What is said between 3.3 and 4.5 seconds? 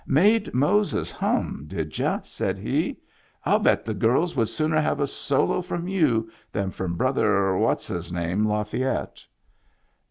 I'll bet the girls would